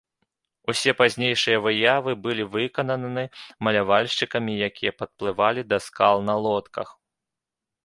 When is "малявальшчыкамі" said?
3.67-4.57